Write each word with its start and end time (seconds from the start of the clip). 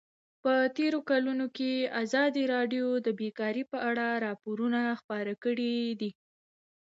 په 0.43 0.53
تېرو 0.77 0.99
کلونو 1.09 1.45
کې 1.57 1.71
ازادي 2.03 2.43
راډیو 2.55 2.87
د 3.05 3.07
بیکاري 3.19 3.63
په 3.71 3.77
اړه 3.89 4.07
راپورونه 4.25 4.79
خپاره 4.99 5.33
کړي 5.43 5.75
دي. 5.99 6.11